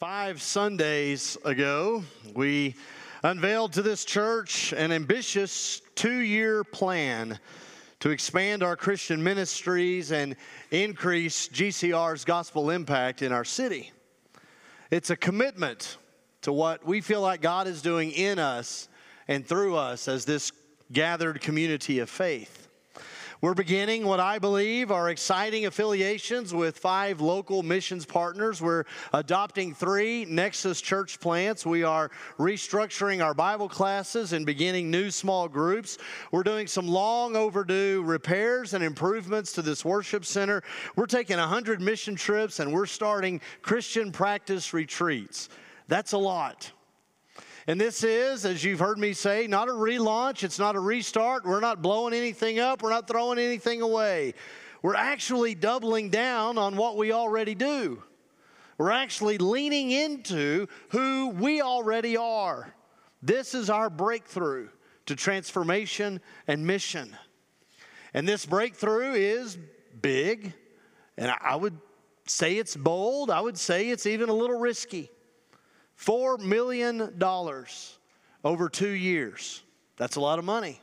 [0.00, 2.02] Five Sundays ago,
[2.34, 2.74] we
[3.22, 7.38] unveiled to this church an ambitious two year plan
[7.98, 10.36] to expand our Christian ministries and
[10.70, 13.92] increase GCR's gospel impact in our city.
[14.90, 15.98] It's a commitment
[16.40, 18.88] to what we feel like God is doing in us
[19.28, 20.50] and through us as this
[20.90, 22.59] gathered community of faith.
[23.42, 28.60] We're beginning what I believe are exciting affiliations with five local missions partners.
[28.60, 28.84] We're
[29.14, 31.64] adopting three Nexus church plants.
[31.64, 35.96] We are restructuring our Bible classes and beginning new small groups.
[36.30, 40.62] We're doing some long overdue repairs and improvements to this worship center.
[40.94, 45.48] We're taking 100 mission trips and we're starting Christian practice retreats.
[45.88, 46.72] That's a lot.
[47.66, 51.44] And this is, as you've heard me say, not a relaunch, it's not a restart.
[51.44, 54.34] We're not blowing anything up, we're not throwing anything away.
[54.82, 58.02] We're actually doubling down on what we already do.
[58.78, 62.74] We're actually leaning into who we already are.
[63.22, 64.68] This is our breakthrough
[65.04, 67.14] to transformation and mission.
[68.14, 69.58] And this breakthrough is
[70.00, 70.54] big,
[71.18, 71.76] and I would
[72.26, 73.30] say it's bold.
[73.30, 75.10] I would say it's even a little risky.
[76.04, 77.18] $4 million
[78.44, 79.62] over two years.
[79.96, 80.80] That's a lot of money.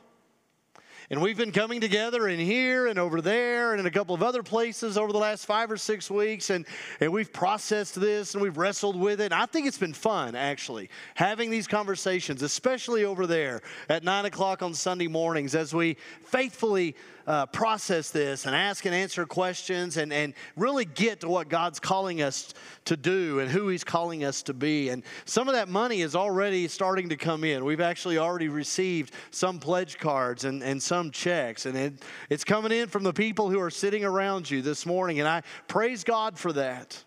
[1.10, 4.22] And we've been coming together in here and over there and in a couple of
[4.22, 6.50] other places over the last five or six weeks.
[6.50, 6.66] And,
[7.00, 9.32] and we've processed this and we've wrestled with it.
[9.32, 14.26] And I think it's been fun, actually, having these conversations, especially over there at nine
[14.26, 16.94] o'clock on Sunday mornings as we faithfully
[17.28, 21.78] uh, process this and ask and answer questions and, and really get to what God's
[21.78, 22.54] calling us
[22.86, 24.88] to do and who He's calling us to be.
[24.88, 27.66] And some of that money is already starting to come in.
[27.66, 32.72] We've actually already received some pledge cards and, and some checks, and it, it's coming
[32.72, 35.20] in from the people who are sitting around you this morning.
[35.20, 37.04] And I praise God for that.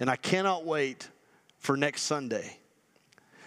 [0.00, 1.08] And I cannot wait
[1.58, 2.59] for next Sunday.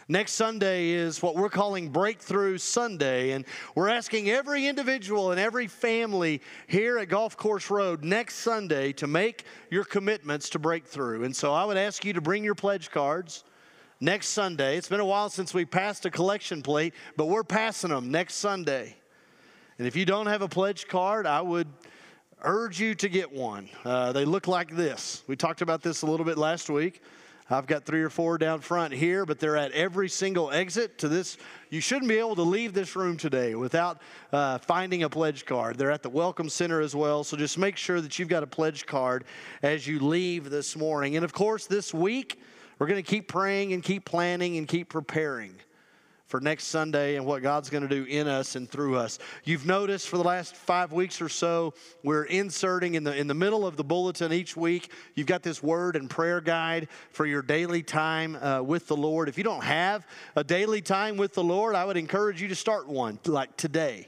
[0.09, 5.67] Next Sunday is what we're calling Breakthrough Sunday, and we're asking every individual and every
[5.67, 11.23] family here at Golf Course Road next Sunday to make your commitments to breakthrough.
[11.23, 13.45] And so I would ask you to bring your pledge cards
[14.01, 14.77] next Sunday.
[14.77, 18.35] It's been a while since we passed a collection plate, but we're passing them next
[18.35, 18.97] Sunday.
[19.77, 21.69] And if you don't have a pledge card, I would
[22.41, 23.69] urge you to get one.
[23.85, 25.23] Uh, they look like this.
[25.27, 27.01] We talked about this a little bit last week.
[27.53, 31.07] I've got three or four down front here, but they're at every single exit to
[31.07, 31.37] this.
[31.69, 35.77] You shouldn't be able to leave this room today without uh, finding a pledge card.
[35.77, 38.47] They're at the Welcome Center as well, so just make sure that you've got a
[38.47, 39.25] pledge card
[39.61, 41.15] as you leave this morning.
[41.15, 42.41] And of course, this week,
[42.79, 45.55] we're going to keep praying and keep planning and keep preparing
[46.33, 49.19] for next Sunday and what God's going to do in us and through us.
[49.43, 53.35] You've noticed for the last five weeks or so, we're inserting in the in the
[53.35, 54.89] middle of the bulletin each week.
[55.13, 59.29] You've got this word and prayer guide for your daily time uh, with the Lord.
[59.29, 62.55] If you don't have a daily time with the Lord, I would encourage you to
[62.55, 64.07] start one like today.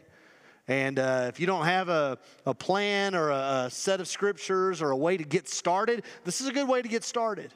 [0.68, 4.82] And uh, if you don't have a, a plan or a, a set of scriptures
[4.82, 7.54] or a way to get started, this is a good way to get started.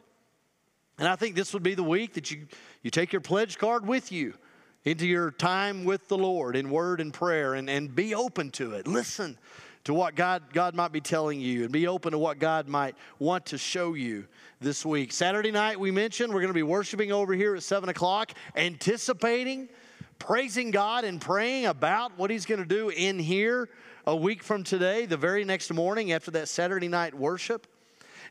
[0.99, 2.45] And I think this would be the week that you,
[2.83, 4.35] you take your pledge card with you
[4.85, 8.73] into your time with the Lord in word and prayer and, and be open to
[8.73, 8.87] it.
[8.87, 9.37] Listen
[9.83, 12.95] to what God, God might be telling you and be open to what God might
[13.17, 14.25] want to show you
[14.61, 15.11] this week.
[15.11, 19.69] Saturday night, we mentioned we're going to be worshiping over here at 7 o'clock, anticipating,
[20.17, 23.69] praising God, and praying about what He's going to do in here
[24.05, 27.67] a week from today, the very next morning after that Saturday night worship.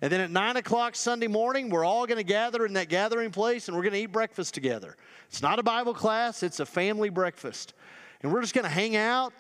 [0.01, 3.31] And then at 9 o'clock Sunday morning, we're all going to gather in that gathering
[3.31, 4.97] place and we're going to eat breakfast together.
[5.29, 7.75] It's not a Bible class, it's a family breakfast.
[8.23, 9.33] And we're just going to hang out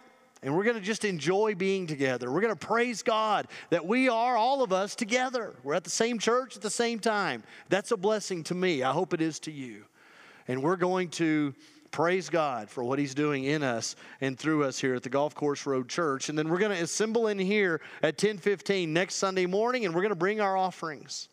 [0.43, 2.31] and we're going to just enjoy being together.
[2.31, 5.55] We're going to praise God that we are, all of us, together.
[5.65, 7.43] We're at the same church at the same time.
[7.69, 8.83] That's a blessing to me.
[8.83, 9.85] I hope it is to you.
[10.47, 11.55] And we're going to
[11.91, 15.35] praise God for what He's doing in us and through us here at the Golf
[15.35, 16.29] Course Road Church.
[16.29, 20.03] And then we're going to assemble in here at 10:15 next Sunday morning, and we're
[20.03, 21.29] going to bring our offerings.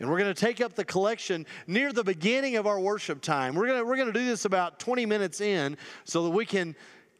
[0.00, 3.54] And we're going to take up the collection near the beginning of our worship time.
[3.54, 6.44] We're going to, we're going to do this about 20 minutes in so that we
[6.44, 6.74] can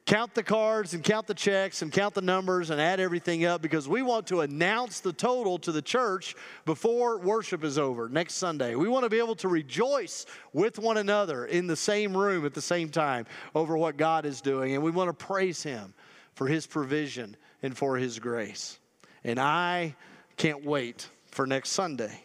[0.06, 3.62] count the cards and count the checks and count the numbers and add everything up
[3.62, 6.34] because we want to announce the total to the church
[6.66, 8.74] before worship is over next Sunday.
[8.74, 12.52] We want to be able to rejoice with one another in the same room at
[12.52, 14.74] the same time over what God is doing.
[14.74, 15.94] And we want to praise Him
[16.34, 18.78] for His provision and for His grace.
[19.24, 19.96] And I
[20.36, 22.22] can't wait for next Sunday.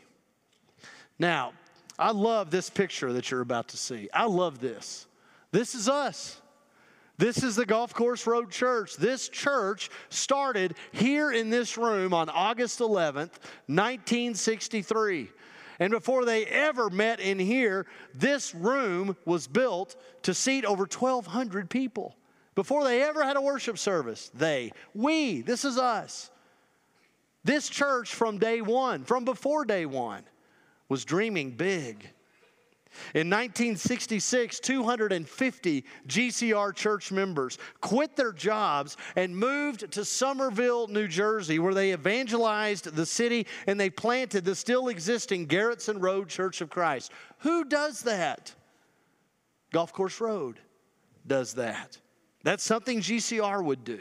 [1.18, 1.54] Now,
[1.98, 4.10] I love this picture that you're about to see.
[4.14, 5.06] I love this.
[5.52, 6.39] This is us.
[7.20, 8.96] This is the Golf Course Road Church.
[8.96, 13.36] This church started here in this room on August 11th,
[13.68, 15.30] 1963.
[15.80, 17.86] And before they ever met in here,
[18.16, 22.16] this room was built to seat over 1,200 people.
[22.56, 26.32] Before they ever had a worship service, they, we, this is us.
[27.44, 30.24] This church from day one, from before day one,
[30.88, 32.12] was dreaming big.
[33.14, 41.60] In 1966, 250 GCR church members quit their jobs and moved to Somerville, New Jersey,
[41.60, 46.70] where they evangelized the city and they planted the still existing Garretson Road Church of
[46.70, 47.12] Christ.
[47.40, 48.54] Who does that?
[49.72, 50.60] Golf Course Road
[51.26, 51.98] does that.
[52.44, 54.00] That's something GCR would do.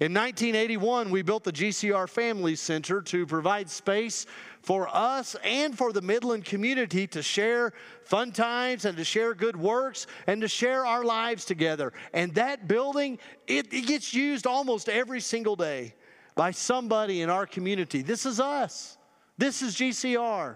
[0.00, 4.26] In 1981, we built the GCR Family Center to provide space
[4.62, 7.72] for us and for the Midland community to share
[8.04, 11.92] fun times and to share good works and to share our lives together.
[12.12, 13.18] And that building,
[13.48, 15.94] it, it gets used almost every single day
[16.36, 18.02] by somebody in our community.
[18.02, 18.96] This is us.
[19.36, 20.54] This is GCR.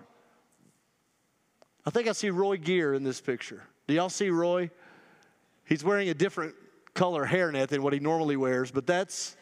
[1.85, 3.65] I think I see Roy Gear in this picture.
[3.89, 4.71] Do y'all see Roy?
[5.65, 6.55] He's wearing a different
[6.94, 9.37] color hairnet than what he normally wears, but that's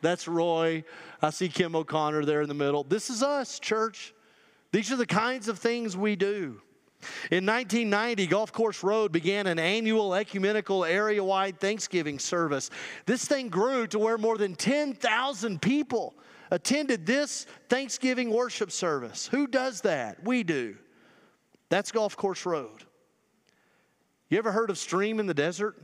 [0.00, 0.84] that's Roy.
[1.22, 2.84] I see Kim O'Connor there in the middle.
[2.84, 4.14] This is us, church.
[4.70, 6.60] These are the kinds of things we do.
[7.30, 12.70] In 1990, Golf Course Road began an annual ecumenical area wide Thanksgiving service.
[13.06, 16.14] This thing grew to where more than 10,000 people
[16.50, 19.26] attended this Thanksgiving worship service.
[19.28, 20.22] Who does that?
[20.24, 20.76] We do.
[21.68, 22.84] That's Golf Course Road.
[24.28, 25.76] You ever heard of Stream in the Desert?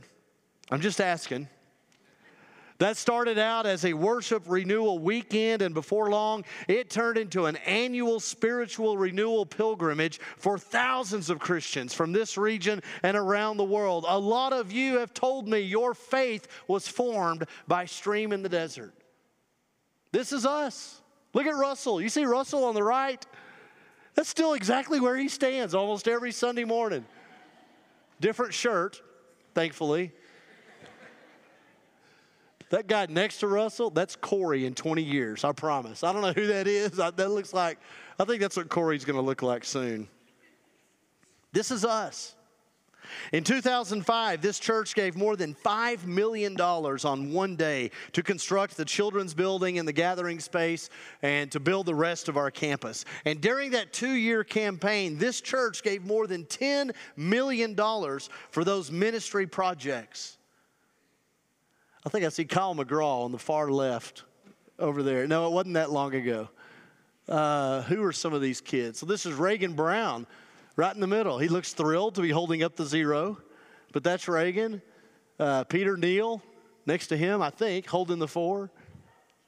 [0.71, 1.49] I'm just asking.
[2.81, 7.57] That started out as a worship renewal weekend, and before long, it turned into an
[7.57, 14.05] annual spiritual renewal pilgrimage for thousands of Christians from this region and around the world.
[14.07, 18.49] A lot of you have told me your faith was formed by Stream in the
[18.49, 18.95] Desert.
[20.11, 21.01] This is us.
[21.35, 22.01] Look at Russell.
[22.01, 23.23] You see Russell on the right?
[24.15, 27.05] That's still exactly where he stands almost every Sunday morning.
[28.19, 28.99] Different shirt,
[29.53, 30.13] thankfully.
[32.71, 36.05] That guy next to Russell, that's Corey in 20 years, I promise.
[36.05, 37.01] I don't know who that is.
[37.01, 37.77] I, that looks like,
[38.17, 40.07] I think that's what Corey's going to look like soon.
[41.51, 42.33] This is us.
[43.33, 48.85] In 2005, this church gave more than $5 million on one day to construct the
[48.85, 50.89] children's building and the gathering space
[51.21, 53.03] and to build the rest of our campus.
[53.25, 58.89] And during that two year campaign, this church gave more than $10 million for those
[58.91, 60.37] ministry projects.
[62.03, 64.23] I think I see Kyle McGraw on the far left
[64.79, 65.27] over there.
[65.27, 66.49] No, it wasn't that long ago.
[67.29, 68.97] Uh, who are some of these kids?
[68.97, 70.25] So this is Reagan Brown
[70.75, 71.37] right in the middle.
[71.37, 73.37] He looks thrilled to be holding up the zero,
[73.93, 74.81] but that's Reagan.
[75.39, 76.41] Uh, Peter Neal
[76.87, 78.71] next to him, I think, holding the four.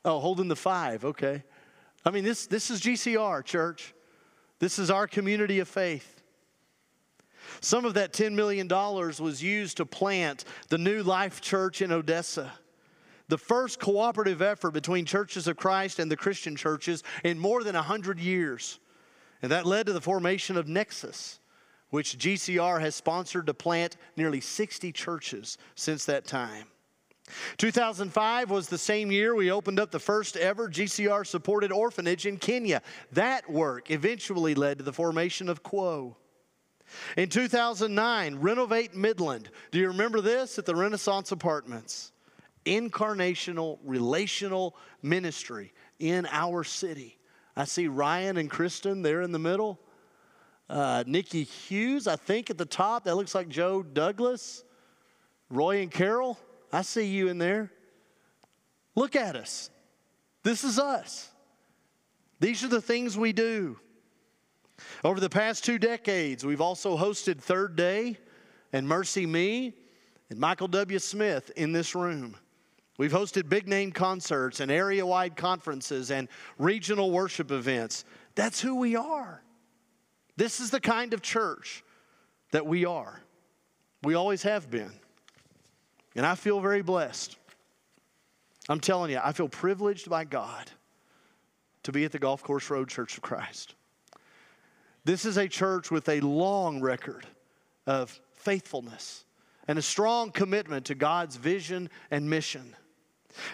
[0.06, 1.06] Oh, holding the five.
[1.06, 1.44] Okay.
[2.06, 3.96] I mean, this, this is GCR, church.
[4.60, 6.13] This is our community of faith.
[7.62, 12.52] Some of that $10 million was used to plant the New Life Church in Odessa.
[13.30, 17.76] The first cooperative effort between churches of Christ and the Christian churches in more than
[17.76, 18.80] 100 years.
[19.42, 21.40] And that led to the formation of Nexus,
[21.90, 26.68] which GCR has sponsored to plant nearly 60 churches since that time.
[27.58, 32.38] 2005 was the same year we opened up the first ever GCR supported orphanage in
[32.38, 32.82] Kenya.
[33.14, 36.18] That work eventually led to the formation of Quo.
[37.18, 39.50] In 2009, Renovate Midland.
[39.72, 42.12] Do you remember this at the Renaissance Apartments?
[42.66, 47.18] Incarnational, relational ministry in our city.
[47.56, 49.80] I see Ryan and Kristen there in the middle.
[50.70, 53.04] Uh, Nikki Hughes, I think, at the top.
[53.04, 54.64] That looks like Joe Douglas.
[55.50, 56.40] Roy and Carol,
[56.72, 57.72] I see you in there.
[58.96, 59.70] Look at us.
[60.42, 61.30] This is us.
[62.40, 63.80] These are the things we do.
[65.04, 68.18] Over the past two decades, we've also hosted Third Day
[68.72, 69.74] and MercyMe
[70.30, 71.00] and Michael W.
[71.00, 72.36] Smith in this room.
[72.98, 76.28] We've hosted big name concerts and area wide conferences and
[76.58, 78.06] regional worship events.
[78.36, 79.42] That's who we are.
[80.38, 81.84] This is the kind of church
[82.52, 83.22] that we are.
[84.04, 84.92] We always have been.
[86.16, 87.38] And I feel very blessed.
[88.70, 90.70] I'm telling you, I feel privileged by God
[91.84, 93.76] to be at the Golf Course Road Church of Christ.
[95.06, 97.26] This is a church with a long record
[97.86, 99.26] of faithfulness
[99.68, 102.76] and a strong commitment to God's vision and mission.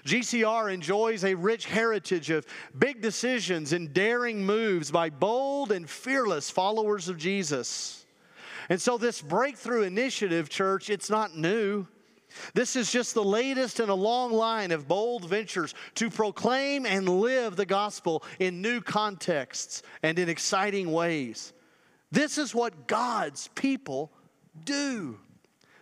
[0.06, 2.46] GCR enjoys a rich heritage of
[2.77, 8.06] big decisions and daring moves by bold and fearless followers of Jesus.
[8.70, 11.88] And so, this breakthrough initiative, church, it's not new.
[12.54, 17.08] This is just the latest in a long line of bold ventures to proclaim and
[17.08, 21.54] live the gospel in new contexts and in exciting ways.
[22.12, 24.12] This is what God's people
[24.66, 25.20] do.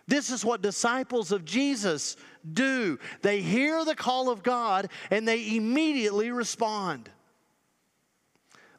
[0.06, 2.16] This is what disciples of Jesus
[2.50, 2.98] do.
[3.22, 7.10] They hear the call of God and they immediately respond.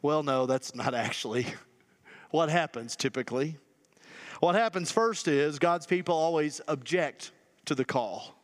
[0.02, 1.46] Well, no, that's not actually
[2.32, 3.58] what happens typically.
[4.40, 7.32] What happens first is God's people always object
[7.70, 8.36] to the call.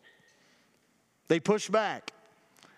[1.27, 2.11] They push back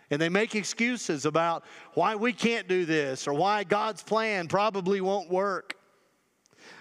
[0.09, 5.01] and they make excuses about why we can't do this or why God's plan probably
[5.01, 5.75] won't work.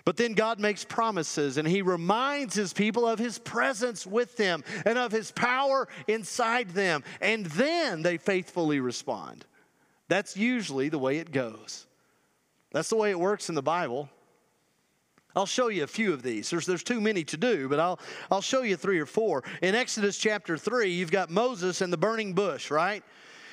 [0.04, 4.62] But then God makes promises and He reminds His people of His presence with them
[4.84, 7.02] and of His power inside them.
[7.20, 9.44] And then they faithfully respond.
[10.08, 11.86] That's usually the way it goes.
[12.70, 14.08] That's the way it works in the Bible.
[15.36, 16.48] I'll show you a few of these.
[16.48, 18.00] There's, there's too many to do, but I'll,
[18.30, 19.44] I'll show you three or four.
[19.60, 23.04] In Exodus chapter 3, you've got Moses and the burning bush, right?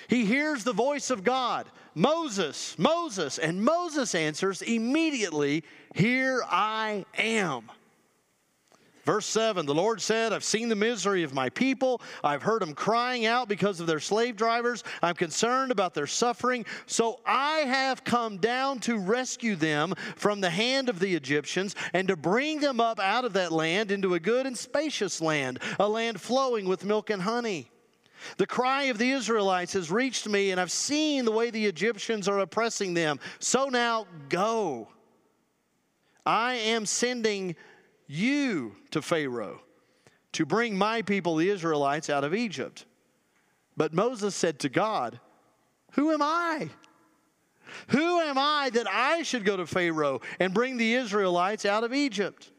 [0.08, 3.38] He hears the voice of God Moses, Moses.
[3.38, 5.64] And Moses answers immediately,
[5.94, 7.70] Here I am.
[9.04, 12.02] Verse 7 The Lord said, I've seen the misery of my people.
[12.24, 14.84] I've heard them crying out because of their slave drivers.
[15.02, 16.66] I'm concerned about their suffering.
[16.86, 22.08] So I have come down to rescue them from the hand of the Egyptians and
[22.08, 25.88] to bring them up out of that land into a good and spacious land, a
[25.88, 27.70] land flowing with milk and honey.
[28.38, 32.30] The cry of the Israelites has reached me, and I've seen the way the Egyptians
[32.30, 33.20] are oppressing them.
[33.40, 34.88] So now go.
[36.26, 37.58] I am sending
[38.08, 39.62] you to Pharaoh
[40.34, 42.86] to bring my people, the Israelites, out of Egypt.
[43.78, 45.20] But Moses said to God,
[45.94, 46.70] Who am I?
[47.90, 51.94] Who am I that I should go to Pharaoh and bring the Israelites out of
[51.94, 52.52] Egypt?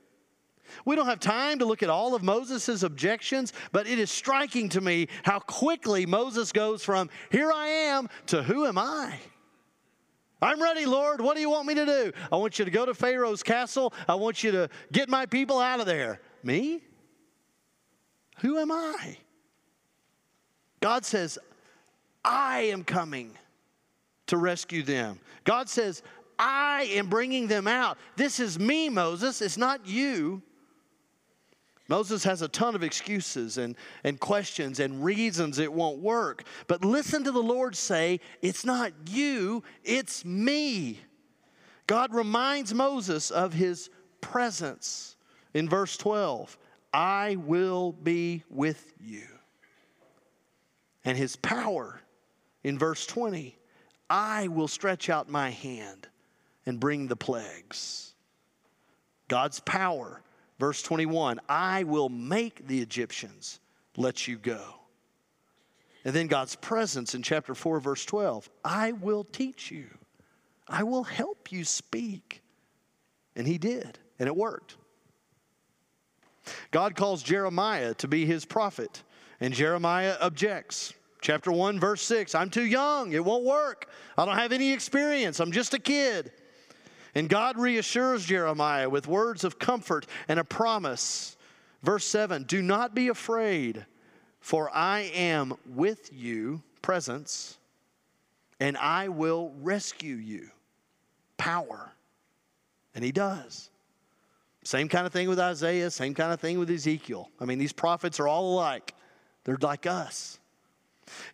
[0.85, 4.69] We don't have time to look at all of Moses' objections, but it is striking
[4.71, 9.19] to me how quickly Moses goes from, Here I am, to Who am I?
[10.45, 11.23] I'm ready, Lord.
[11.23, 12.13] What do you want me to do?
[12.31, 13.95] I want you to go to Pharaoh's castle.
[14.07, 16.21] I want you to get my people out of there.
[16.43, 16.83] Me?
[18.41, 19.17] Who am I?
[20.81, 21.39] God says,
[22.23, 23.31] I am coming
[24.27, 25.19] to rescue them.
[25.45, 26.03] God says,
[26.39, 27.97] I am bringing them out.
[28.17, 29.41] This is me, Moses.
[29.41, 30.43] It's not you.
[31.89, 36.45] Moses has a ton of excuses and, and questions and reasons it won't work.
[36.67, 41.01] But listen to the Lord say, It's not you, it's me.
[41.87, 43.91] God reminds Moses of his
[44.23, 45.17] presence
[45.53, 46.57] in verse 12
[46.95, 49.27] I will be with you.
[51.05, 52.01] And his power
[52.63, 53.59] in verse 20
[54.09, 56.09] I will stretch out my hand
[56.65, 58.15] and bring the plagues.
[59.29, 60.23] God's power
[60.59, 63.61] Verse 21 I will make the Egyptians
[63.97, 64.63] let you go.
[66.05, 69.87] And then God's presence in chapter 4, verse 12 I will teach you,
[70.69, 72.41] I will help you speak.
[73.37, 74.77] And he did, and it worked.
[76.71, 79.03] God calls Jeremiah to be his prophet,
[79.41, 80.95] and Jeremiah objects.
[81.21, 83.89] Chapter 1, verse 6 I'm too young, it won't work.
[84.17, 86.33] I don't have any experience, I'm just a kid.
[87.15, 91.37] And God reassures Jeremiah with words of comfort and a promise.
[91.83, 93.87] Verse 7 Do not be afraid,
[94.41, 97.59] for I am with you, presence,
[98.59, 100.51] and I will rescue you.
[101.37, 101.93] Power.
[102.95, 103.71] And he does.
[104.65, 107.31] Same kind of thing with Isaiah, same kind of thing with Ezekiel.
[107.39, 108.95] I mean, these prophets are all alike,
[109.45, 110.41] they're like us.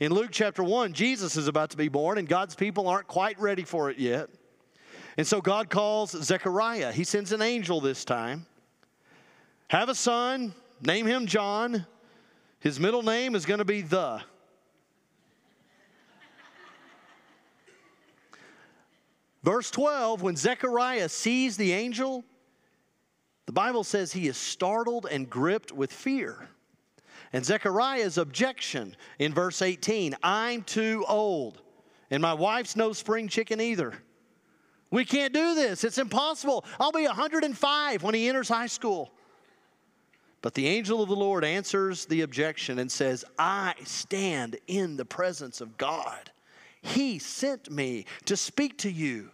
[0.01, 3.39] In Luke chapter 1, Jesus is about to be born, and God's people aren't quite
[3.39, 4.29] ready for it yet.
[5.17, 6.93] And so God calls Zechariah.
[6.93, 8.47] He sends an angel this time.
[9.69, 11.87] Have a son, name him John.
[12.61, 14.23] His middle name is going to be the.
[19.43, 22.25] Verse 12, when Zechariah sees the angel,
[23.47, 26.49] the Bible says he is startled and gripped with fear.
[27.33, 31.63] And Zechariah's objection in verse 18 I'm too old,
[32.11, 33.95] and my wife's no spring chicken either.
[34.91, 35.85] We can't do this.
[35.85, 36.65] It's impossible.
[36.79, 39.13] I'll be 105 when he enters high school.
[40.43, 45.05] But the angel of the Lord answers the objection and says, I stand in the
[45.05, 46.31] presence of God.
[46.83, 49.31] He sent me to speak to you.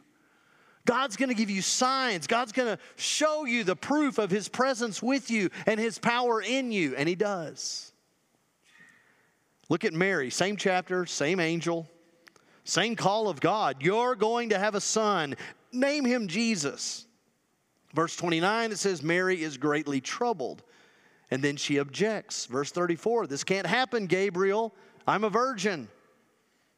[0.84, 2.26] God's going to give you signs.
[2.26, 6.42] God's going to show you the proof of His presence with you and His power
[6.42, 6.94] in you.
[6.96, 7.92] And He does.
[9.68, 11.88] Look at Mary, same chapter, same angel.
[12.66, 13.76] Same call of God.
[13.80, 15.36] You're going to have a son.
[15.72, 17.06] Name him Jesus.
[17.94, 20.64] Verse 29, it says, Mary is greatly troubled
[21.30, 22.46] And then she objects.
[22.46, 24.74] Verse 34 This can't happen, Gabriel.
[25.06, 25.88] I'm a virgin.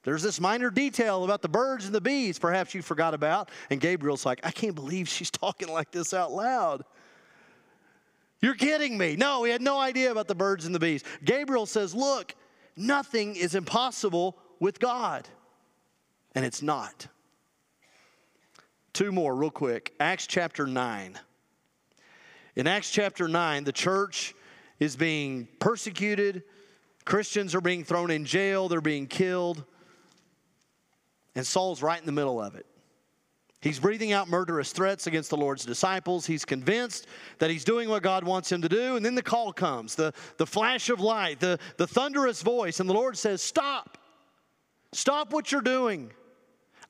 [0.05, 3.51] There's this minor detail about the birds and the bees, perhaps you forgot about.
[3.71, 6.85] And Gabriel's like, I can't believe she's talking like this out loud.
[8.41, 9.17] You're kidding me.
[9.17, 11.03] No, he had no idea about the birds and the bees.
[11.25, 12.35] Gabriel says, Look,
[12.77, 15.27] nothing is impossible with God.
[16.39, 17.09] And it's not.
[18.93, 19.93] Two more, real quick.
[19.99, 21.19] Acts chapter 9.
[22.55, 24.37] In Acts chapter 9, the church
[24.79, 26.45] is being persecuted,
[27.05, 29.65] Christians are being thrown in jail, they're being killed,
[31.35, 32.67] and Saul's right in the middle of it.
[33.61, 36.25] He's breathing out murderous threats against the Lord's disciples.
[36.25, 37.09] He's convinced
[37.41, 38.95] that he's doing what God wants him to do.
[38.95, 42.79] And then the call comes the, the flash of light, the, the thunderous voice.
[42.79, 43.99] And the Lord says, Stop.
[44.93, 46.13] Stop what you're doing.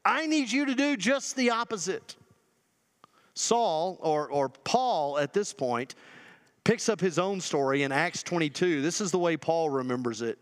[0.09, 2.17] I need you to do just the opposite.
[3.35, 5.97] Saul, or, or Paul at this point,
[6.65, 8.81] picks up his own story in Acts 22.
[8.81, 10.39] This is the way Paul remembers it.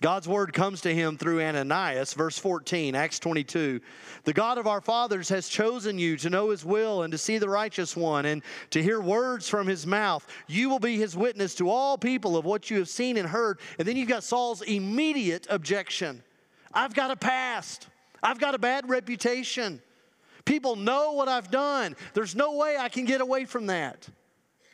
[0.00, 3.80] God's word comes to him through Ananias, verse 14, Acts 22.
[4.24, 7.36] The God of our fathers has chosen you to know his will and to see
[7.36, 10.26] the righteous one and to hear words from his mouth.
[10.46, 13.58] You will be his witness to all people of what you have seen and heard.
[13.78, 16.22] And then you've got Saul's immediate objection
[16.72, 17.88] I've got a past,
[18.22, 19.80] I've got a bad reputation.
[20.44, 21.96] People know what I've done.
[22.14, 24.08] There's no way I can get away from that.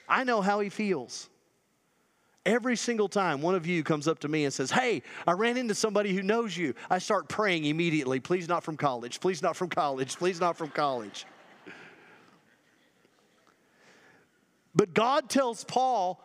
[0.08, 1.28] I know how he feels.
[2.46, 5.56] Every single time one of you comes up to me and says, Hey, I ran
[5.56, 9.56] into somebody who knows you, I start praying immediately, please not from college, please not
[9.56, 11.26] from college, please not from college.
[14.74, 16.22] But God tells Paul,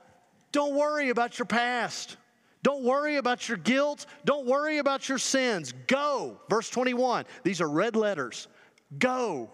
[0.52, 2.18] Don't worry about your past.
[2.62, 4.06] Don't worry about your guilt.
[4.26, 5.74] Don't worry about your sins.
[5.88, 6.40] Go.
[6.50, 7.26] Verse 21.
[7.44, 8.48] These are red letters.
[8.98, 9.50] Go.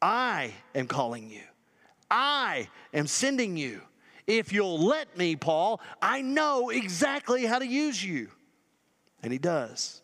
[0.00, 1.42] I am calling you.
[2.10, 3.80] I am sending you.
[4.26, 8.28] If you'll let me, Paul, I know exactly how to use you.
[9.22, 10.02] And he does.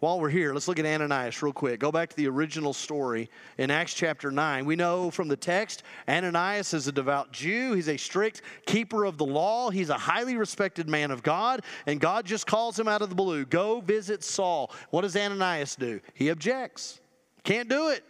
[0.00, 1.80] While we're here, let's look at Ananias real quick.
[1.80, 4.64] Go back to the original story in Acts chapter 9.
[4.64, 7.74] We know from the text Ananias is a devout Jew.
[7.74, 9.70] He's a strict keeper of the law.
[9.70, 13.14] He's a highly respected man of God, and God just calls him out of the
[13.14, 14.70] blue Go visit Saul.
[14.90, 16.00] What does Ananias do?
[16.14, 17.00] He objects.
[17.44, 18.04] Can't do it.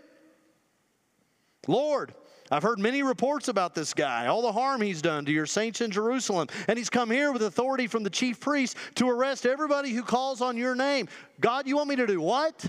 [1.67, 2.15] Lord,
[2.51, 5.81] I've heard many reports about this guy, all the harm he's done to your saints
[5.81, 6.49] in Jerusalem.
[6.67, 10.41] And he's come here with authority from the chief priest to arrest everybody who calls
[10.41, 11.09] on your name.
[11.41, 12.69] God, you want me to do what?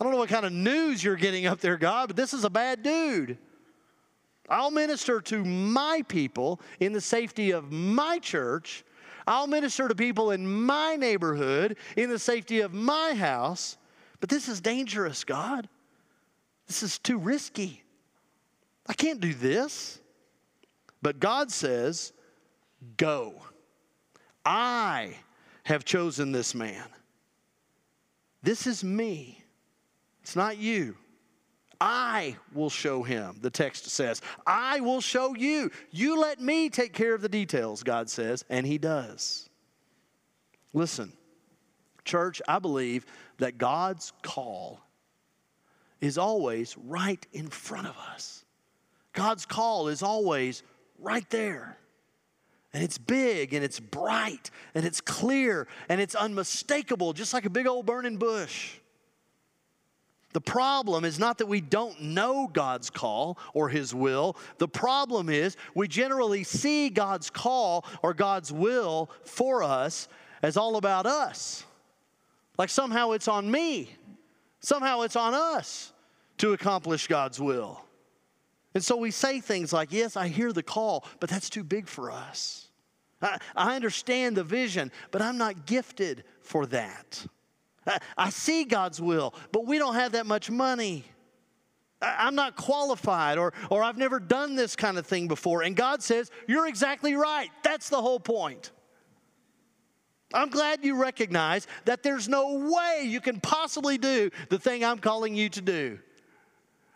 [0.00, 2.44] I don't know what kind of news you're getting up there, God, but this is
[2.44, 3.36] a bad dude.
[4.48, 8.84] I'll minister to my people in the safety of my church.
[9.26, 13.76] I'll minister to people in my neighborhood in the safety of my house.
[14.20, 15.68] But this is dangerous, God.
[16.66, 17.82] This is too risky.
[18.88, 20.00] I can't do this.
[21.02, 22.12] But God says,
[22.96, 23.34] Go.
[24.44, 25.14] I
[25.64, 26.84] have chosen this man.
[28.42, 29.44] This is me.
[30.22, 30.96] It's not you.
[31.80, 34.20] I will show him, the text says.
[34.46, 35.70] I will show you.
[35.90, 39.48] You let me take care of the details, God says, and he does.
[40.72, 41.12] Listen,
[42.04, 43.06] church, I believe
[43.38, 44.80] that God's call
[46.00, 48.37] is always right in front of us.
[49.18, 50.62] God's call is always
[51.00, 51.76] right there.
[52.72, 57.50] And it's big and it's bright and it's clear and it's unmistakable, just like a
[57.50, 58.76] big old burning bush.
[60.34, 64.36] The problem is not that we don't know God's call or His will.
[64.58, 70.06] The problem is we generally see God's call or God's will for us
[70.44, 71.64] as all about us.
[72.56, 73.90] Like somehow it's on me,
[74.60, 75.92] somehow it's on us
[76.36, 77.82] to accomplish God's will.
[78.78, 81.88] And so we say things like, Yes, I hear the call, but that's too big
[81.88, 82.68] for us.
[83.20, 87.26] I, I understand the vision, but I'm not gifted for that.
[87.88, 91.04] I, I see God's will, but we don't have that much money.
[92.00, 95.62] I'm not qualified, or, or I've never done this kind of thing before.
[95.62, 97.50] And God says, You're exactly right.
[97.64, 98.70] That's the whole point.
[100.32, 105.00] I'm glad you recognize that there's no way you can possibly do the thing I'm
[105.00, 105.98] calling you to do.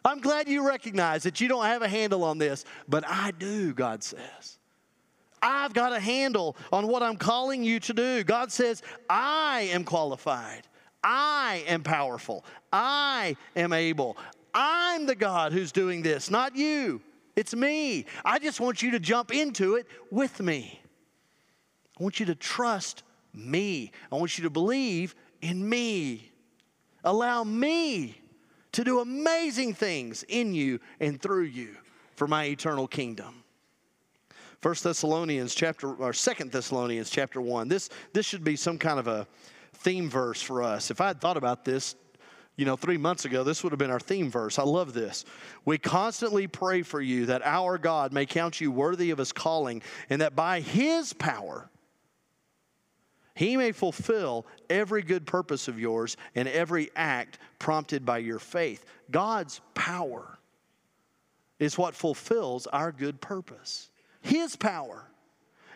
[0.05, 3.73] I'm glad you recognize that you don't have a handle on this, but I do,
[3.73, 4.59] God says.
[5.41, 8.25] I've got a handle on what I'm calling you to do.
[8.25, 10.69] God says, I am qualified.
[11.03, 12.45] I am powerful.
[12.73, 14.17] I am able.
[14.55, 17.01] I'm the God who's doing this, not you.
[17.35, 18.07] It's me.
[18.25, 20.81] I just want you to jump into it with me.
[21.99, 23.03] I want you to trust
[23.35, 23.91] me.
[24.11, 26.31] I want you to believe in me.
[27.05, 28.22] Allow me
[28.73, 31.77] to do amazing things in you and through you
[32.17, 33.45] for my eternal kingdom.
[34.61, 37.69] First Thessalonians chapter or Second Thessalonians chapter 1.
[37.69, 39.27] This this should be some kind of a
[39.75, 40.91] theme verse for us.
[40.91, 41.97] If I had thought about this,
[42.57, 44.59] you know, 3 months ago, this would have been our theme verse.
[44.59, 45.25] I love this.
[45.65, 49.83] We constantly pray for you that our God may count you worthy of his calling
[50.11, 51.69] and that by his power
[53.35, 58.85] he may fulfill every good purpose of yours and every act prompted by your faith.
[59.11, 60.39] God's power
[61.59, 63.91] is what fulfills our good purpose.
[64.21, 65.09] His power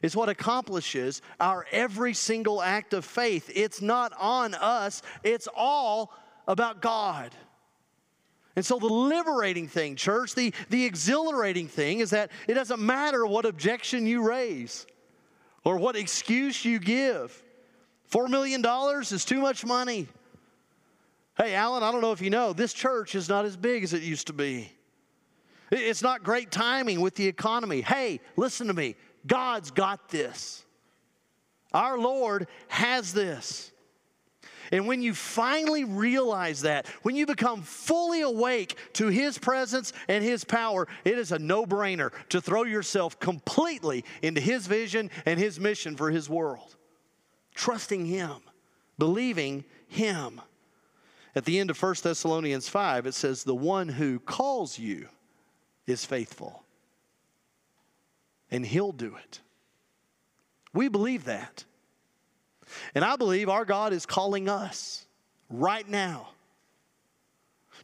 [0.02, 3.50] is what accomplishes our every single act of faith.
[3.54, 6.12] It's not on us, it's all
[6.46, 7.34] about God.
[8.54, 13.26] And so, the liberating thing, church, the, the exhilarating thing is that it doesn't matter
[13.26, 14.86] what objection you raise
[15.62, 17.42] or what excuse you give.
[18.10, 18.64] $4 million
[19.00, 20.08] is too much money.
[21.36, 23.92] Hey, Alan, I don't know if you know, this church is not as big as
[23.92, 24.72] it used to be.
[25.70, 27.80] It's not great timing with the economy.
[27.80, 28.94] Hey, listen to me.
[29.26, 30.64] God's got this.
[31.72, 33.72] Our Lord has this.
[34.72, 40.24] And when you finally realize that, when you become fully awake to His presence and
[40.24, 45.38] His power, it is a no brainer to throw yourself completely into His vision and
[45.38, 46.75] His mission for His world
[47.56, 48.36] trusting Him,
[48.98, 50.40] believing Him.
[51.34, 55.08] At the end of 1 Thessalonians 5, it says, The one who calls you
[55.86, 56.62] is faithful,
[58.50, 59.40] and He'll do it.
[60.72, 61.64] We believe that.
[62.94, 65.06] And I believe our God is calling us
[65.48, 66.30] right now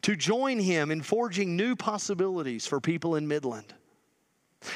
[0.02, 3.72] to join Him in forging new possibilities for people in Midland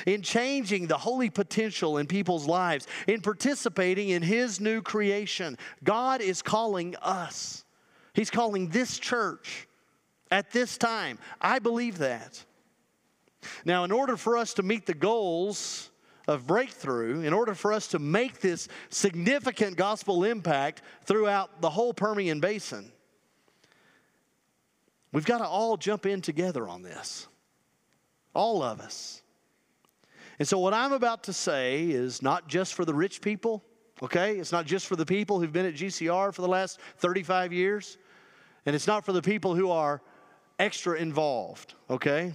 [0.07, 5.59] in changing the holy potential in people's lives, in participating in His new creation.
[5.85, 7.65] God is calling us,
[8.13, 9.69] He's calling this church
[10.31, 11.19] at this time.
[11.41, 12.45] I believe that.
[13.65, 15.91] Now, in order for us to meet the goals
[16.27, 21.95] of breakthrough, in order for us to make this significant gospel impact throughout the whole
[21.95, 22.91] Permian Basin,
[25.13, 27.29] we've got to all jump in together on this.
[28.35, 29.23] All of us.
[30.39, 33.65] And so, what I'm about to say is not just for the rich people,
[34.03, 34.39] okay?
[34.39, 37.97] It's not just for the people who've been at GCR for the last 35 years,
[38.67, 40.03] and it's not for the people who are
[40.59, 42.35] extra involved, okay?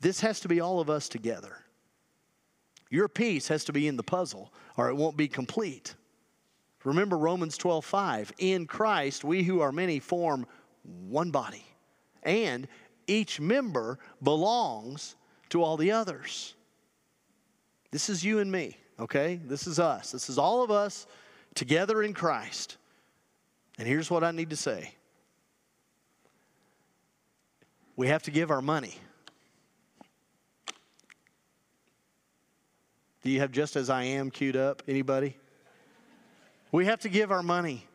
[0.00, 1.58] This has to be all of us together.
[2.88, 5.94] Your piece has to be in the puzzle, or it won't be complete.
[6.84, 8.32] Remember Romans 12 5.
[8.38, 10.46] In Christ, we who are many form
[10.82, 11.64] one body,
[12.22, 12.66] and
[13.06, 15.16] each member belongs
[15.50, 16.54] to all the others.
[17.90, 19.40] This is you and me, okay?
[19.44, 20.12] This is us.
[20.12, 21.06] This is all of us
[21.54, 22.76] together in Christ.
[23.78, 24.94] And here's what I need to say
[27.96, 28.94] we have to give our money.
[33.22, 34.82] Do you have just as I am queued up?
[34.88, 35.36] Anybody?
[36.72, 37.86] We have to give our money.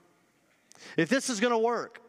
[0.97, 2.01] If this is going to work,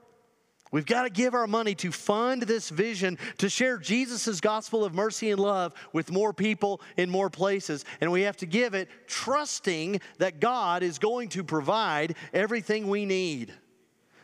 [0.73, 4.95] We've got to give our money to fund this vision to share Jesus' gospel of
[4.95, 7.85] mercy and love with more people in more places.
[8.01, 13.07] And we have to give it trusting that God is going to provide everything we
[13.07, 13.55] need.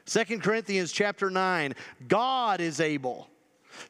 [0.06, 1.74] 2 Corinthians chapter 9
[2.08, 3.28] God is able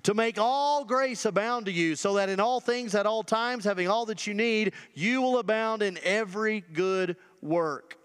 [0.03, 3.65] to make all grace abound to you, so that in all things at all times,
[3.65, 7.99] having all that you need, you will abound in every good work.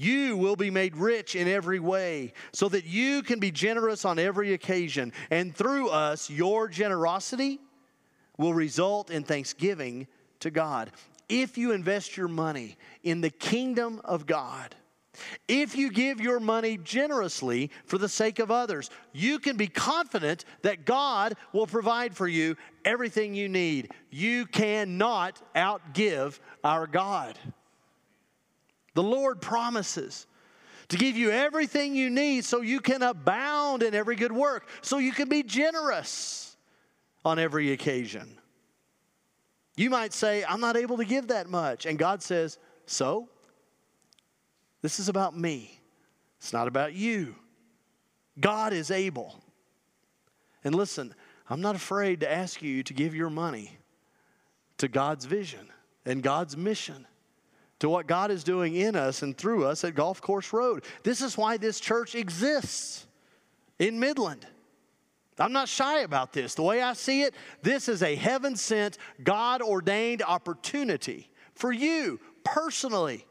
[0.00, 4.18] You will be made rich in every way, so that you can be generous on
[4.18, 5.12] every occasion.
[5.30, 7.60] And through us, your generosity
[8.38, 10.06] will result in thanksgiving
[10.38, 10.90] to God.
[11.28, 14.74] If you invest your money in the kingdom of God,
[15.48, 20.46] if you give your money generously for the sake of others, you can be confident
[20.62, 23.92] that God will provide for you everything you need.
[24.08, 27.38] You cannot outgive our God.
[28.94, 30.26] The Lord promises
[30.88, 34.98] to give you everything you need so you can abound in every good work, so
[34.98, 36.56] you can be generous
[37.24, 38.38] on every occasion.
[39.76, 41.86] You might say, I'm not able to give that much.
[41.86, 43.28] And God says, So?
[44.82, 45.78] This is about me,
[46.38, 47.34] it's not about you.
[48.38, 49.42] God is able.
[50.64, 51.14] And listen,
[51.48, 53.78] I'm not afraid to ask you to give your money
[54.78, 55.68] to God's vision
[56.06, 57.06] and God's mission
[57.80, 60.84] to what God is doing in us and through us at Golf Course Road.
[61.02, 63.06] This is why this church exists
[63.78, 64.46] in Midland.
[65.38, 66.54] I'm not shy about this.
[66.54, 72.20] The way I see it, this is a heaven sent, God ordained opportunity for you
[72.44, 73.26] personally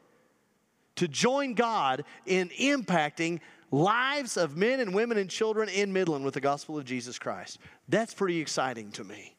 [0.96, 6.34] to join God in impacting lives of men and women and children in Midland with
[6.34, 7.58] the gospel of Jesus Christ.
[7.88, 9.36] That's pretty exciting to me.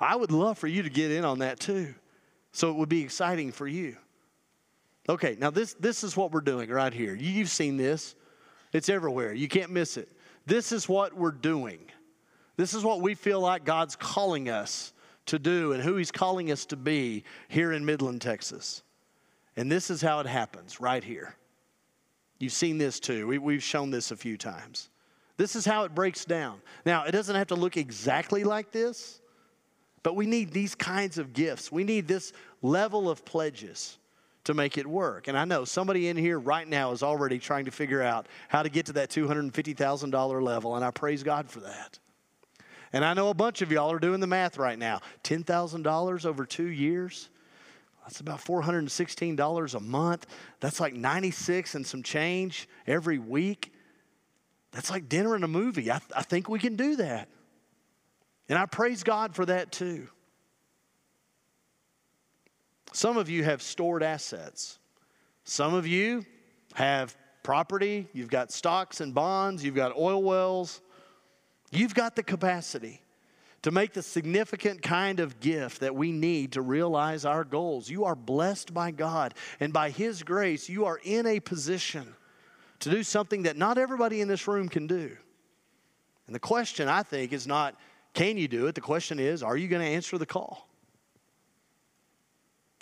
[0.00, 1.94] I would love for you to get in on that too.
[2.52, 3.96] So it would be exciting for you.
[5.08, 7.14] Okay, now this, this is what we're doing right here.
[7.14, 8.14] You've seen this,
[8.72, 9.32] it's everywhere.
[9.32, 10.08] You can't miss it.
[10.46, 11.80] This is what we're doing.
[12.56, 14.92] This is what we feel like God's calling us
[15.26, 18.82] to do and who He's calling us to be here in Midland, Texas.
[19.56, 21.36] And this is how it happens right here.
[22.38, 23.26] You've seen this too.
[23.26, 24.90] We, have shown this a few times.
[25.36, 26.60] This is how it breaks down.
[26.84, 29.20] Now, it doesn't have to look exactly like this,
[30.08, 31.70] but we need these kinds of gifts.
[31.70, 33.98] We need this level of pledges
[34.44, 35.28] to make it work.
[35.28, 38.62] And I know somebody in here right now is already trying to figure out how
[38.62, 41.98] to get to that $250,000 level, and I praise God for that.
[42.94, 45.02] And I know a bunch of y'all are doing the math right now.
[45.24, 47.28] $10,000 over two years?
[48.04, 50.26] That's about $416 a month.
[50.60, 53.74] That's like 96 and some change every week.
[54.72, 55.90] That's like dinner and a movie.
[55.90, 57.28] I, th- I think we can do that.
[58.48, 60.08] And I praise God for that too.
[62.92, 64.78] Some of you have stored assets.
[65.44, 66.24] Some of you
[66.74, 70.80] have property, you've got stocks and bonds, you've got oil wells.
[71.70, 73.02] You've got the capacity
[73.62, 77.90] to make the significant kind of gift that we need to realize our goals.
[77.90, 82.14] You are blessed by God, and by His grace, you are in a position
[82.80, 85.16] to do something that not everybody in this room can do.
[86.26, 87.74] And the question, I think, is not
[88.14, 88.74] can you do it?
[88.74, 90.68] The question is are you going to answer the call?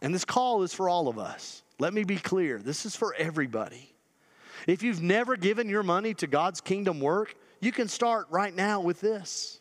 [0.02, 1.62] And this call is for all of us.
[1.78, 3.92] Let me be clear this is for everybody.
[4.66, 8.80] If you've never given your money to God's kingdom work, you can start right now
[8.80, 9.60] with this.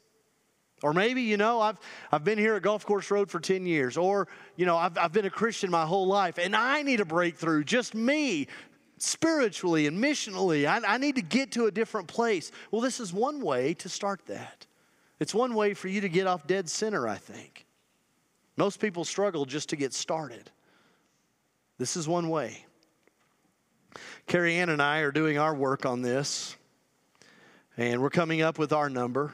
[0.83, 1.77] Or maybe, you know, I've,
[2.11, 3.97] I've been here at Golf Course Road for 10 years.
[3.97, 7.05] Or, you know, I've, I've been a Christian my whole life and I need a
[7.05, 8.47] breakthrough, just me,
[8.97, 10.67] spiritually and missionally.
[10.67, 12.51] I, I need to get to a different place.
[12.71, 14.65] Well, this is one way to start that.
[15.19, 17.65] It's one way for you to get off dead center, I think.
[18.57, 20.49] Most people struggle just to get started.
[21.77, 22.65] This is one way.
[24.27, 26.55] Carrie Ann and I are doing our work on this,
[27.77, 29.33] and we're coming up with our number.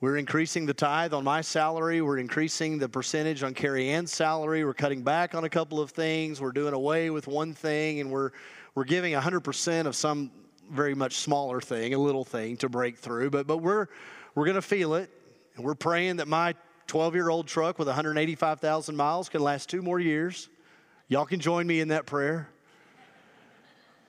[0.00, 2.02] We're increasing the tithe on my salary.
[2.02, 4.62] We're increasing the percentage on Carrie Ann's salary.
[4.62, 6.40] We're cutting back on a couple of things.
[6.40, 8.32] We're doing away with one thing, and we're,
[8.74, 10.30] we're giving 100% of some
[10.70, 13.30] very much smaller thing, a little thing to break through.
[13.30, 13.88] But, but we're,
[14.36, 15.10] we're going to feel it,
[15.56, 16.54] and we're praying that my
[16.86, 20.48] 12 year old truck with 185,000 miles can last two more years.
[21.08, 22.48] Y'all can join me in that prayer.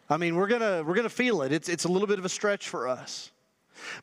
[0.10, 1.52] I mean, we're gonna we're gonna feel it.
[1.52, 3.32] It's it's a little bit of a stretch for us.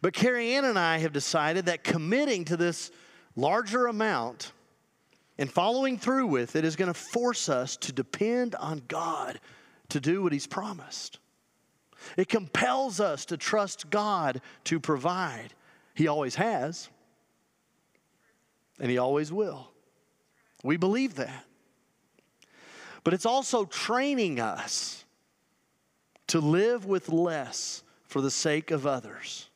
[0.01, 2.91] But Carrie Ann and I have decided that committing to this
[3.37, 4.53] larger amount
[5.39, 9.41] and following through with it is going to force us to depend on God
[9.91, 11.19] to do what He's promised.
[12.17, 15.55] It compels us to trust God to provide.
[15.95, 16.89] He always has
[18.81, 19.71] and He always will.
[20.63, 21.45] We believe that.
[23.05, 25.05] But it's also training us
[26.29, 29.49] to live with less for the sake of others.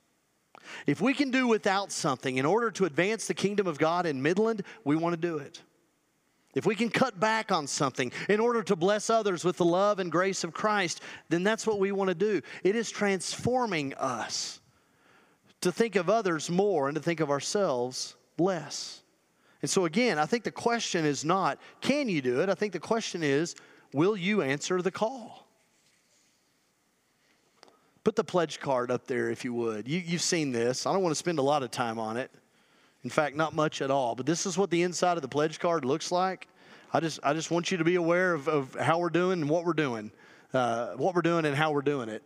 [0.86, 4.22] If we can do without something in order to advance the kingdom of God in
[4.22, 5.62] Midland, we want to do it.
[6.54, 9.98] If we can cut back on something in order to bless others with the love
[9.98, 12.42] and grace of Christ, then that's what we want to do.
[12.64, 14.60] It is transforming us
[15.60, 19.02] to think of others more and to think of ourselves less.
[19.60, 22.48] And so, again, I think the question is not, can you do it?
[22.48, 23.56] I think the question is,
[23.92, 25.46] will you answer the call?
[28.04, 29.88] Put the pledge card up there if you would.
[29.88, 30.86] You, have seen this.
[30.86, 32.30] I don't want to spend a lot of time on it.
[33.04, 34.14] In fact, not much at all.
[34.14, 36.48] But this is what the inside of the pledge card looks like.
[36.92, 39.50] I just, I just want you to be aware of, of how we're doing and
[39.50, 40.10] what we're doing,
[40.54, 42.22] uh, what we're doing and how we're doing it.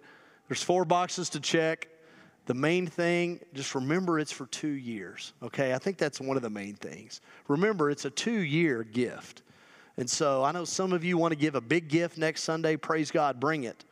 [0.49, 1.88] There's four boxes to check.
[2.47, 5.75] The main thing, just remember it's for two years, okay?
[5.75, 7.21] I think that's one of the main things.
[7.47, 9.43] Remember, it's a two year gift.
[9.97, 12.77] And so I know some of you want to give a big gift next Sunday.
[12.77, 13.85] Praise God, bring it.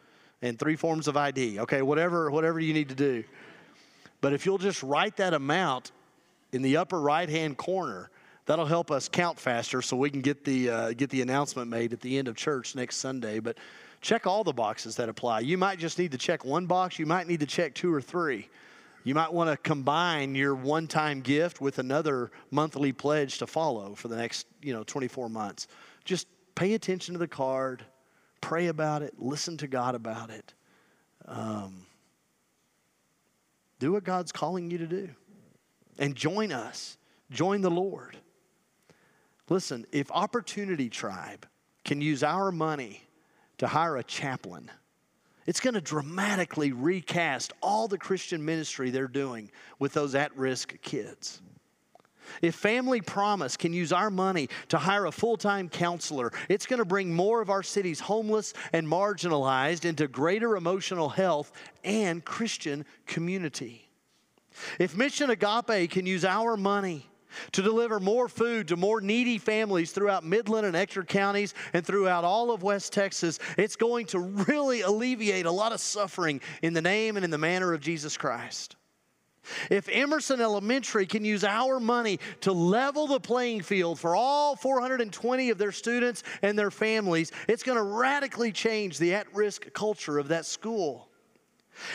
[0.42, 1.82] And three forms of ID, okay?
[1.82, 3.22] Whatever, whatever you need to do.
[4.20, 5.92] But if you'll just write that amount
[6.52, 8.10] in the upper right hand corner,
[8.46, 11.92] that'll help us count faster so we can get the, uh, get the announcement made
[11.92, 13.38] at the end of church next Sunday.
[13.38, 13.58] But
[14.00, 15.40] check all the boxes that apply.
[15.40, 18.00] You might just need to check one box, you might need to check two or
[18.00, 18.48] three.
[19.02, 23.94] You might want to combine your one time gift with another monthly pledge to follow
[23.94, 25.68] for the next you know, 24 months.
[26.04, 27.82] Just pay attention to the card,
[28.42, 30.52] pray about it, listen to God about it.
[31.24, 31.86] Um,
[33.78, 35.08] do what God's calling you to do
[35.98, 36.98] and join us,
[37.30, 38.18] join the Lord.
[39.48, 41.46] Listen, if Opportunity Tribe
[41.84, 43.02] can use our money
[43.60, 44.70] to hire a chaplain.
[45.46, 50.80] It's going to dramatically recast all the Christian ministry they're doing with those at risk
[50.80, 51.42] kids.
[52.40, 56.78] If Family Promise can use our money to hire a full time counselor, it's going
[56.78, 61.52] to bring more of our city's homeless and marginalized into greater emotional health
[61.84, 63.90] and Christian community.
[64.78, 67.09] If Mission Agape can use our money
[67.52, 72.24] to deliver more food to more needy families throughout Midland and Ector counties and throughout
[72.24, 76.82] all of West Texas, it's going to really alleviate a lot of suffering in the
[76.82, 78.76] name and in the manner of Jesus Christ.
[79.70, 85.50] If Emerson Elementary can use our money to level the playing field for all 420
[85.50, 90.18] of their students and their families, it's going to radically change the at risk culture
[90.18, 91.09] of that school.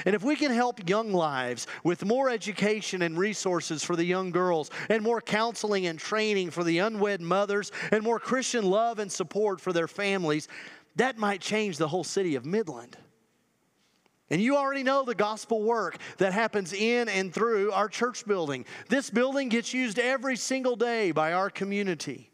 [0.06, 4.32] And if we can help young lives with more education and resources for the young
[4.32, 9.12] girls, and more counseling and training for the unwed mothers, and more Christian love and
[9.12, 10.48] support for their families,
[10.96, 12.98] that might change the whole city of Midland.
[14.30, 18.66] And you already know the gospel work that happens in and through our church building.
[18.90, 22.32] This building gets used every single day by our community.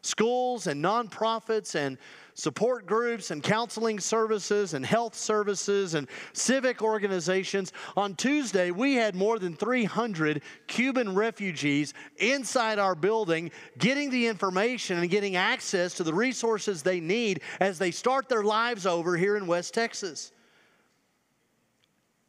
[0.00, 1.98] Schools and nonprofits and
[2.34, 7.72] support groups and counseling services and health services and civic organizations.
[7.96, 14.98] On Tuesday, we had more than 300 Cuban refugees inside our building getting the information
[14.98, 19.36] and getting access to the resources they need as they start their lives over here
[19.36, 20.32] in West Texas.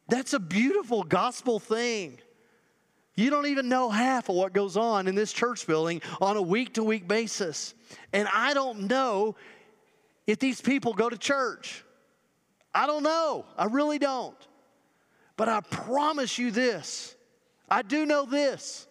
[0.07, 2.19] That's a beautiful gospel thing.
[3.15, 6.41] You don't even know half of what goes on in this church building on a
[6.41, 7.73] week to week basis.
[8.11, 9.35] And I don't know
[10.27, 11.83] if these people go to church.
[12.73, 13.45] I don't know.
[13.57, 14.35] I really don't.
[15.37, 17.15] But I promise you this
[17.69, 18.87] I do know this.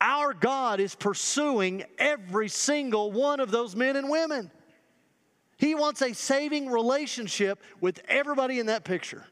[0.00, 4.50] Our God is pursuing every single one of those men and women.
[5.56, 9.24] He wants a saving relationship with everybody in that picture.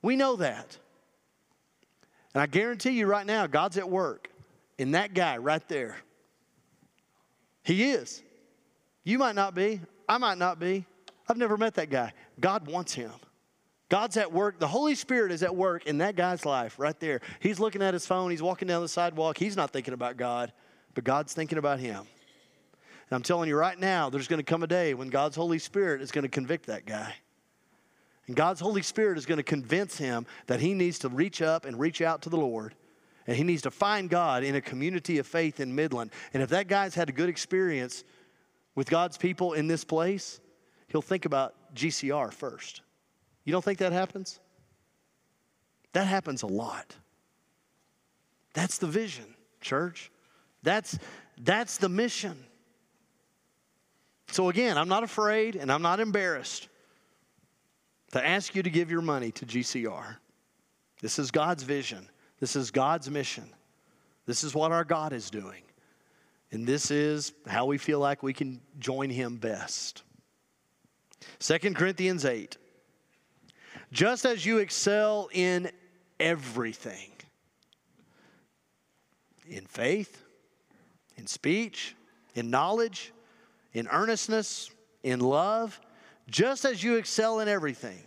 [0.00, 0.78] We know that.
[2.32, 4.30] And I guarantee you right now, God's at work
[4.78, 5.96] in that guy right there.
[7.62, 8.22] He is.
[9.06, 9.80] You might not be.
[10.08, 10.84] I might not be.
[11.28, 12.12] I've never met that guy.
[12.40, 13.12] God wants him.
[13.88, 14.58] God's at work.
[14.58, 17.20] The Holy Spirit is at work in that guy's life right there.
[17.38, 18.32] He's looking at his phone.
[18.32, 19.38] He's walking down the sidewalk.
[19.38, 20.52] He's not thinking about God,
[20.94, 21.98] but God's thinking about him.
[21.98, 25.60] And I'm telling you right now, there's going to come a day when God's Holy
[25.60, 27.14] Spirit is going to convict that guy.
[28.26, 31.64] And God's Holy Spirit is going to convince him that he needs to reach up
[31.64, 32.74] and reach out to the Lord.
[33.28, 36.10] And he needs to find God in a community of faith in Midland.
[36.34, 38.02] And if that guy's had a good experience
[38.76, 40.38] with God's people in this place,
[40.86, 42.82] he'll think about GCR first.
[43.44, 44.38] You don't think that happens?
[45.92, 46.94] That happens a lot.
[48.52, 49.24] That's the vision,
[49.60, 50.12] church.
[50.62, 50.98] That's,
[51.38, 52.36] that's the mission.
[54.28, 56.68] So, again, I'm not afraid and I'm not embarrassed
[58.12, 60.16] to ask you to give your money to GCR.
[61.00, 62.08] This is God's vision,
[62.40, 63.48] this is God's mission,
[64.26, 65.62] this is what our God is doing.
[66.52, 70.02] And this is how we feel like we can join him best.
[71.40, 72.56] 2 Corinthians 8.
[73.92, 75.70] Just as you excel in
[76.18, 77.10] everything,
[79.48, 80.24] in faith,
[81.16, 81.94] in speech,
[82.34, 83.12] in knowledge,
[83.72, 84.70] in earnestness,
[85.02, 85.80] in love,
[86.28, 88.02] just as you excel in everything,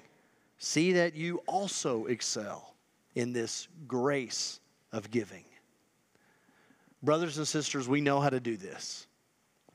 [0.58, 2.76] see that you also excel
[3.16, 4.60] in this grace
[4.92, 5.46] of giving.
[7.02, 9.08] Brothers and sisters, we know how to do this.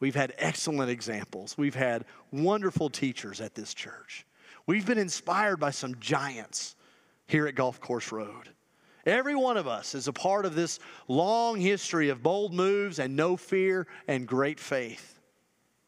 [0.00, 1.56] We've had excellent examples.
[1.56, 4.26] We've had wonderful teachers at this church.
[4.66, 6.76] We've been inspired by some giants
[7.26, 8.50] here at Golf Course Road.
[9.06, 13.16] Every one of us is a part of this long history of bold moves and
[13.16, 15.20] no fear and great faith.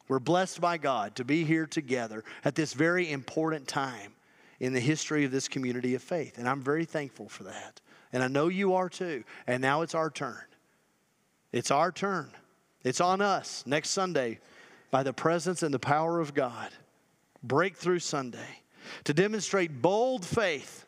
[0.09, 4.13] We're blessed by God to be here together at this very important time
[4.61, 6.39] in the history of this community of faith.
[6.39, 7.81] And I'm very thankful for that.
[8.13, 9.25] And I know you are too.
[9.47, 10.43] And now it's our turn.
[11.57, 12.29] It's our turn.
[12.85, 14.41] It's on us next Sunday
[14.91, 16.69] by the presence and the power of God.
[17.43, 18.61] Breakthrough Sunday
[19.05, 20.85] to demonstrate bold faith,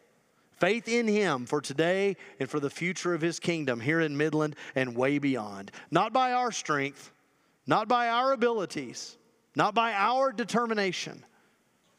[0.59, 4.57] faith in Him for today and for the future of His kingdom here in Midland
[4.75, 5.73] and way beyond.
[5.91, 7.13] Not by our strength,
[7.67, 9.17] not by our abilities,
[9.57, 11.25] not by our determination,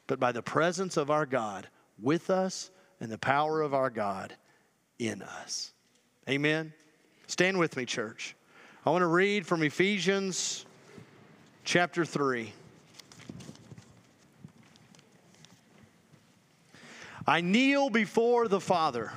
[0.05, 1.67] but by the presence of our God
[1.99, 2.69] with us
[3.01, 4.35] and the power of our God
[4.99, 5.73] in us.
[6.29, 6.71] Amen.
[7.25, 8.35] Stand with me, church.
[8.85, 10.65] I want to read from Ephesians
[11.65, 12.53] chapter 3.
[17.27, 19.11] I kneel before the Father,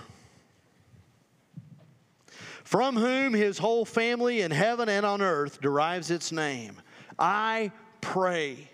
[2.64, 6.82] from whom his whole family in heaven and on earth derives its name.
[7.16, 8.68] I pray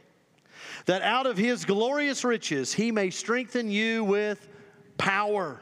[0.87, 4.49] that out of his glorious riches he may strengthen you with
[4.97, 5.61] power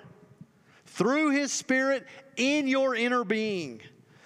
[0.85, 2.07] through his Spirit
[2.37, 3.81] in your inner being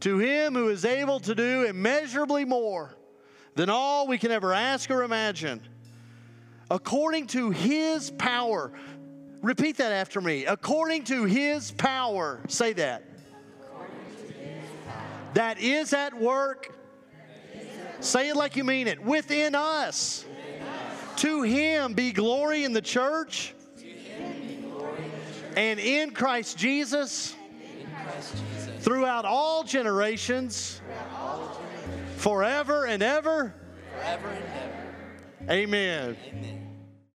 [0.00, 2.94] to him who is able to do immeasurably more
[3.54, 5.60] than all we can ever ask or imagine,
[6.70, 8.72] according to his power.
[9.42, 10.44] Repeat that after me.
[10.44, 12.40] According to his power.
[12.48, 13.04] Say that.
[15.34, 16.74] That is at work.
[18.00, 19.02] Say it like you mean it.
[19.02, 20.24] Within us.
[21.16, 23.54] To him be glory in the church.
[25.56, 27.34] And in Christ Jesus
[28.80, 30.80] throughout all generations,
[32.16, 33.54] forever and ever.
[33.94, 34.44] Forever and
[35.48, 35.52] ever.
[35.52, 36.16] Amen.
[36.28, 36.59] Amen.